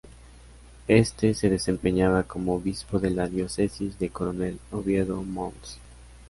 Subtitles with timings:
[0.87, 5.77] Éste se desempeñaba como Obispo de la Diócesis de Coronel Oviedo; Mons.